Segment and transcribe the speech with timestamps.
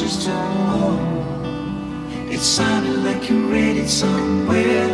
[0.00, 4.88] talking about all to It sounded like you read it somewhere.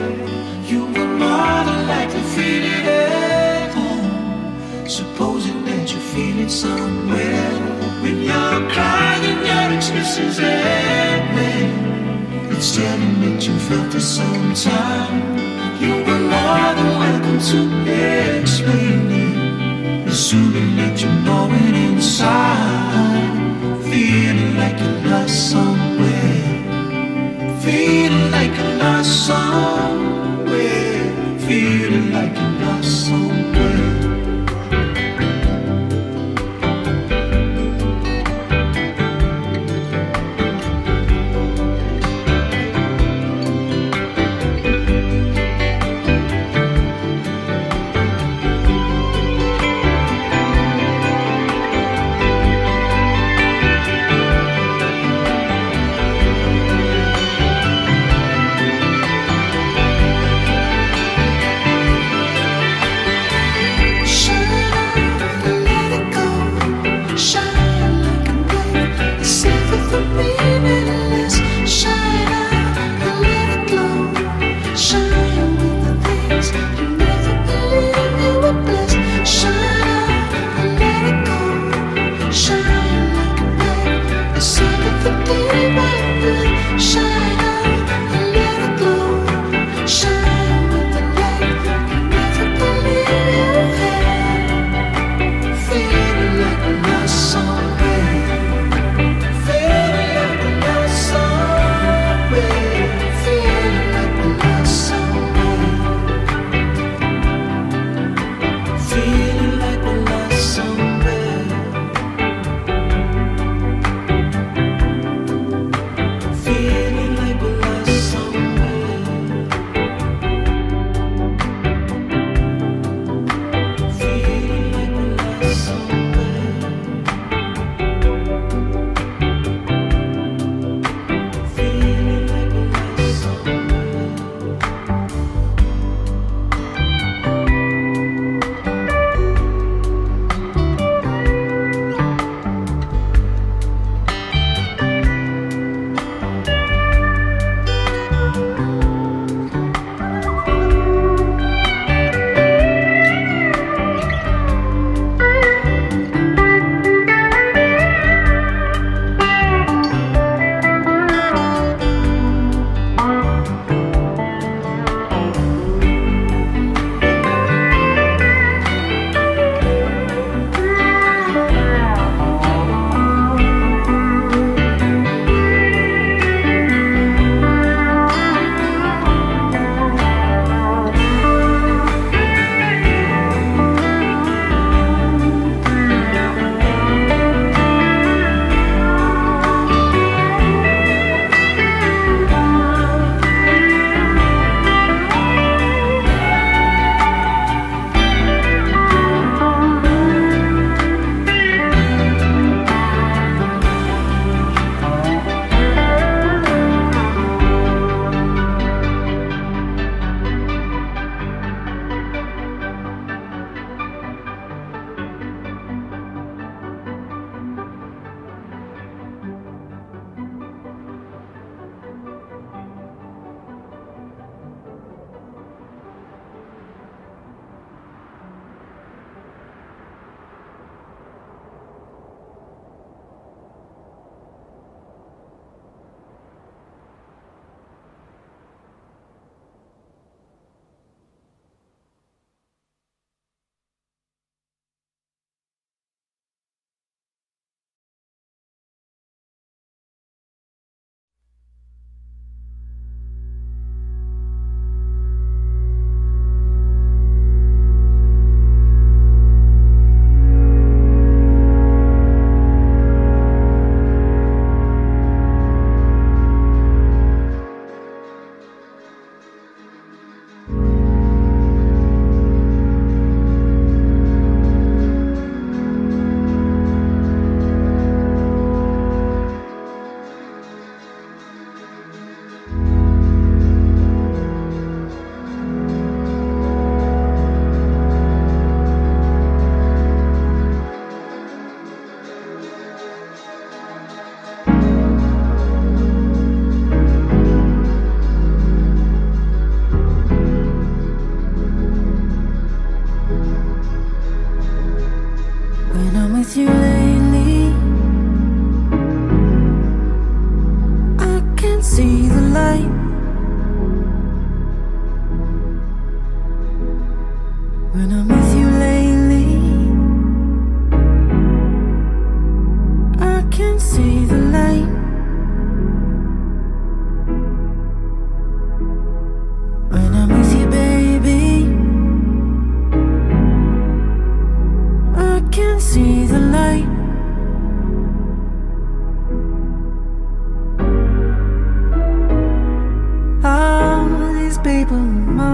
[0.66, 4.88] You were more than likely feeling at home.
[4.88, 7.52] Supposing that you feel it somewhere.
[8.02, 11.72] When you're crying, your excuses everywhere.
[12.52, 15.38] It's telling that you felt it sometime.
[15.80, 17.60] You were more than welcome to
[18.40, 20.08] explain it.
[20.08, 23.30] Assuming that you know it inside.
[23.84, 24.39] Feeling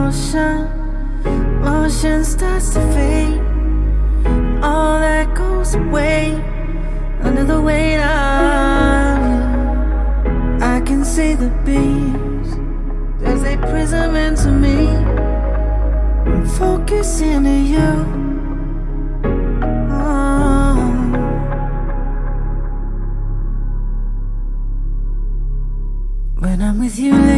[0.06, 0.68] motion,
[1.62, 3.40] motion starts to fade.
[4.62, 6.32] All that goes away
[7.22, 9.18] under the weight of.
[10.62, 12.50] I can see the beams
[13.20, 14.86] There's a prism into me.
[16.32, 17.92] I'm focusing on you.
[19.90, 20.76] Oh.
[26.38, 27.35] When I'm with you.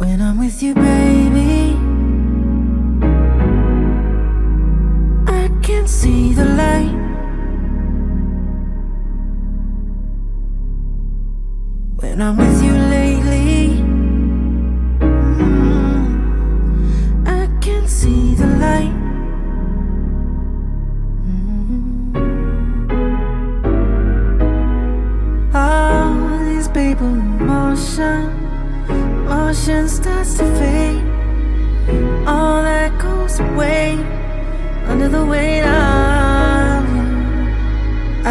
[0.00, 1.76] When I'm with you, baby
[5.26, 6.96] I can see the light.
[11.96, 12.79] When I'm with you
[35.40, 36.82] wait on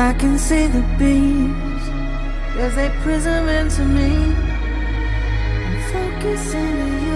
[0.07, 1.83] I can see the beams
[2.65, 4.11] As they prism into me.
[5.67, 7.08] I'm focusing on you.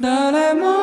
[0.00, 0.73] 誰も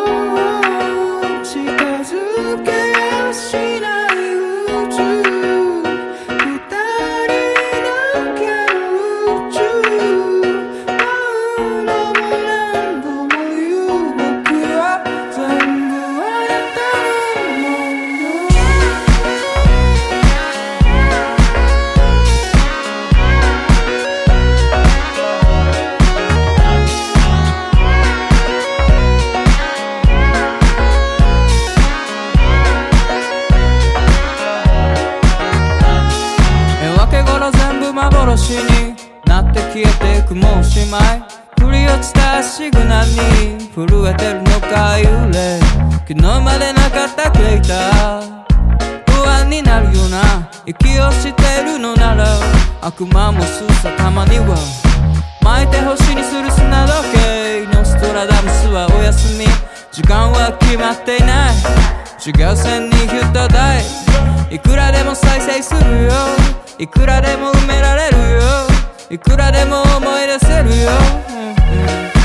[38.41, 38.95] しに
[39.25, 41.23] なって消えていくもうしまい。
[41.59, 45.59] 振り落ちたシグナルに震えてるのか幽霊
[46.07, 48.41] 昨日までなかったクレーター。
[49.11, 52.25] 不安になるような息をしてるのなら
[52.81, 54.57] 悪魔もすさたまには。
[55.43, 57.67] 巻いて星にする砂時計。
[57.73, 59.45] ノストラダムスはお休み。
[59.91, 61.55] 時間は決まっていない。
[62.17, 63.83] 修行船にヒュッと台。
[64.49, 66.60] いくらでも再生するよ。
[66.81, 68.41] いくらでも埋められるよ。
[69.11, 70.89] いくらでも思い出せるよ、
[71.29, 72.15] うん。
[72.15, 72.20] うん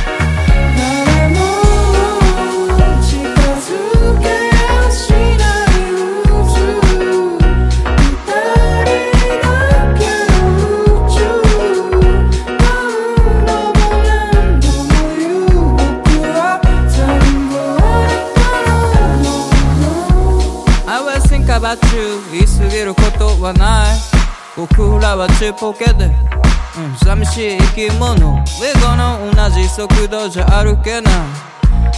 [25.16, 28.12] らはちっぽけで、うん、寂しい生き物。
[28.12, 31.14] ウィゴの同じ速度じゃ歩けない。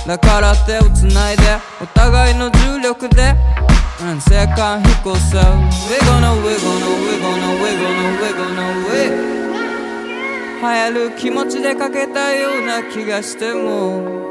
[0.07, 1.43] だから手をつないで
[1.83, 3.35] お互いの重力で、
[4.01, 5.39] う and second he goes so
[5.89, 9.39] We're gonna, we're gonna, we're gonna, we're gonna, we're gonna, we're
[10.61, 14.27] 流行る気持ちでかけたような気がしても。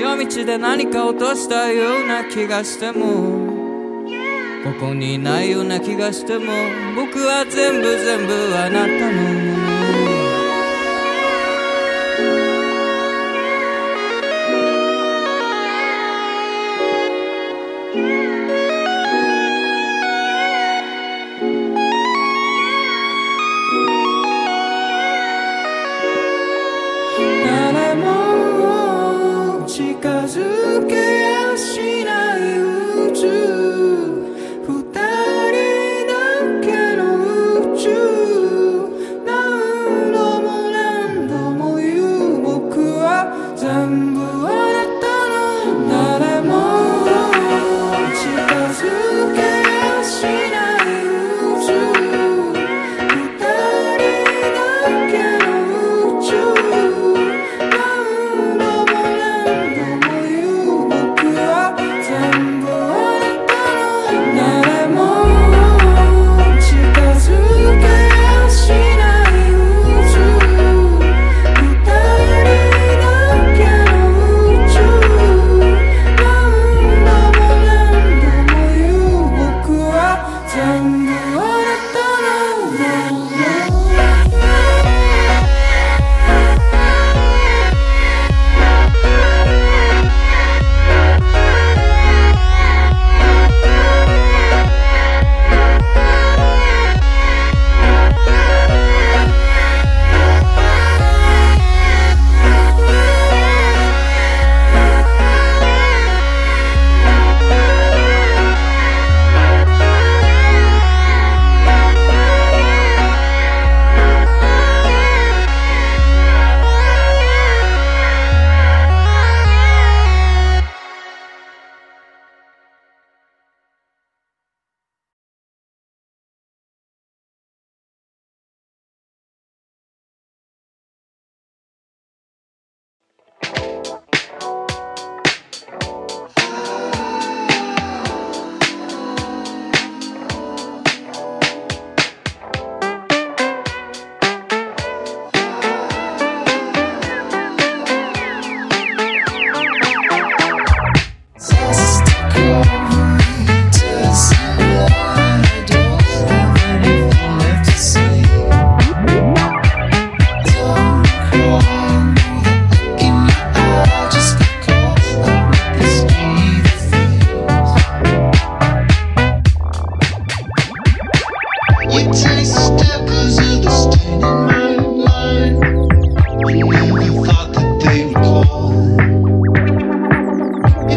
[0.00, 3.37] 夜道で何か落としたような気がしても。
[4.64, 6.46] ここにいないような気がしても
[6.96, 9.47] 僕は全部全部あなたの。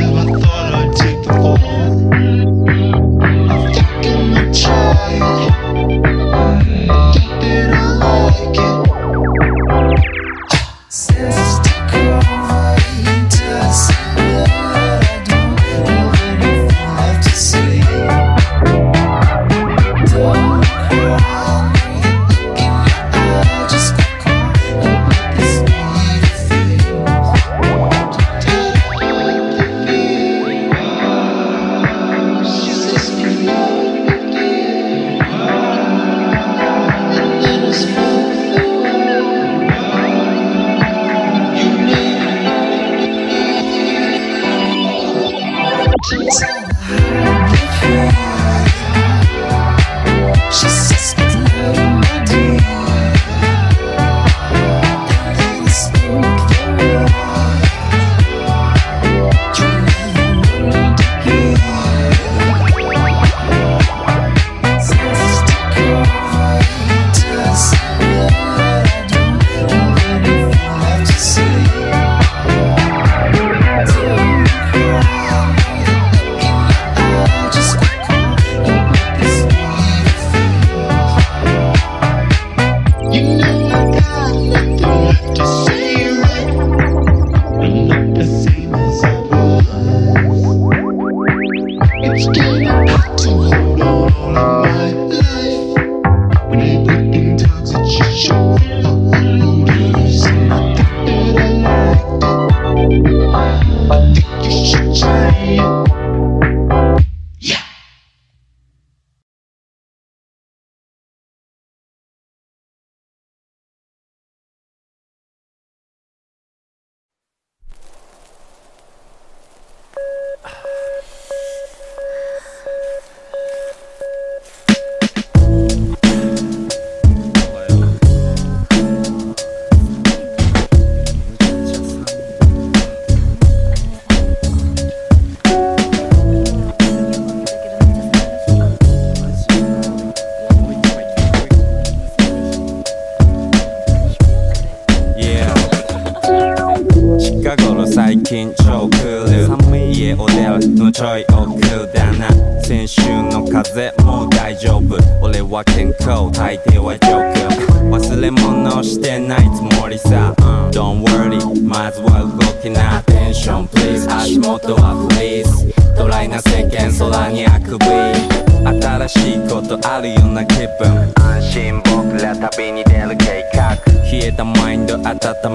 [147.56, 149.46] 近頃最近超クール。
[149.46, 151.60] 寒い家を出るのちょい奥
[151.92, 152.28] だな。
[152.62, 154.96] 先週の風もう大丈夫。
[155.20, 157.74] 俺は健康大抵はジョーク。
[157.90, 160.34] 忘れ物してないつもりさ、
[160.72, 163.02] Don't worry まずは動きな。
[163.02, 168.53] Attention please 足元はフリーズドライな世間空にあくび。
[168.64, 171.12] 新しいことあるような気分。
[171.16, 173.74] 安心僕ら旅に出る計画。
[174.10, 175.04] 冷えたマインド温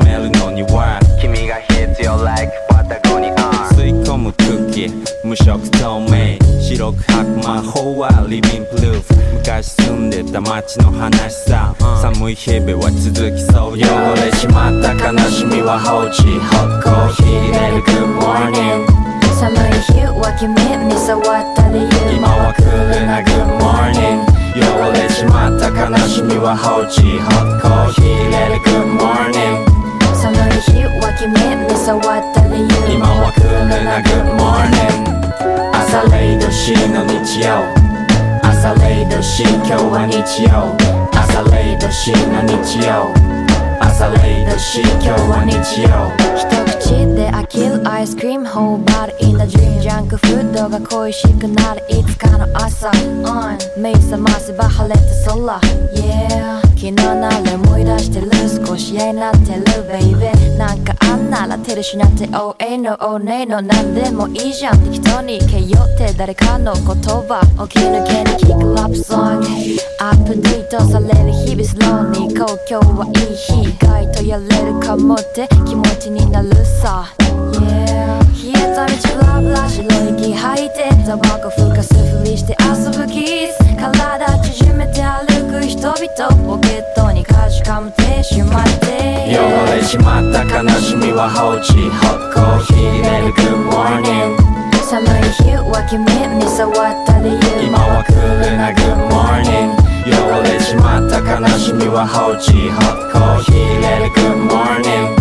[0.06, 1.00] めるのには。
[1.20, 3.34] 君が必要 like パタゴニア
[3.74, 4.88] 吸い込む空気
[5.24, 6.38] 無色透明。
[6.62, 11.74] 白く吐く魔法はリビンプルーフ昔住んでた街の話さ。
[12.02, 16.22] 寒い日々は続きそう汚れしまった悲しみは放置。
[16.22, 24.28] ホットコーヒー入れる Good morning 寒い日は君に触った理由今はクールな Good morning.
[24.52, 29.64] 汚れしまった悲しみは放置ホットコーヒー入れる Good morning
[30.12, 32.04] 寒い日は君に触っ
[32.36, 35.08] た理由今はクールな Good morning
[35.72, 37.64] 朝レイド C の日曜
[38.44, 40.76] 朝レイド C 今日は日曜
[41.16, 43.08] 朝レイド C の日曜
[43.80, 49.80] 朝レイド C 今日は日曜一口で飽きるアイスクリーム頬張る in the dream.
[49.80, 55.60] ジャンクフードが恋しくなるいつかの朝、うん、目覚ませば晴れて空
[55.94, 58.30] Yeah 昨日なら思い出してる。
[58.66, 59.64] 少し嫌になってる。
[59.92, 69.48] Baby なんかあんなら照るしなって Oh ain't no oh nay no なんでもいいじゃん適当にけよって誰かの言葉起き抜けに聞くラップソング。
[70.00, 72.60] アップデートされる日々スローに行こう。
[72.70, 77.14] 今日はいい日意外とやれるかもって気持ちになるさ。
[77.60, 81.50] Yeah 冷えた道ブラブラ白い息吐いてタバコ
[91.30, 94.34] しみは放置ホットコーヒー入れる Good morning.
[94.82, 97.38] 寒い日は君に触った理由
[97.68, 99.78] 今はクールな Good morning.
[100.10, 105.14] 汚れしまった悲しみは放置ホットコーヒー入れる Good morning.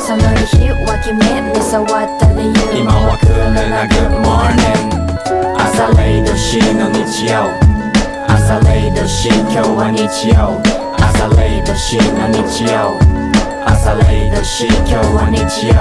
[0.00, 4.92] 寒い日は君に触った理由今はクールな Good morning.
[5.56, 7.48] 朝レイド C の日曜
[8.28, 10.60] 朝レイド C 今日は日曜
[11.00, 13.23] 朝レイド C の日曜
[13.66, 15.74] 朝レイド C 今日は日曜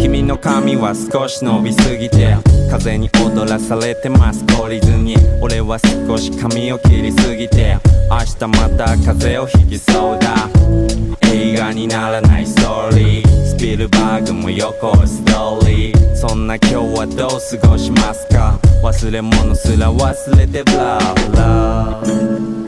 [0.00, 2.51] 君の髪は少し伸びすぎて。
[2.72, 4.42] 風に踊らされてます。
[4.44, 7.76] 懲りずに俺は少し髪を切りすぎて
[8.10, 10.48] 明日また風邪をひきそうだ。
[11.34, 13.46] 映画にならないストーリー。
[13.46, 16.16] スピルバーグも横ストーリー。
[16.16, 18.58] そんな今日はどう過ごしますか？
[18.82, 20.98] 忘れ物すら忘れてブラ
[21.30, 22.61] ブラ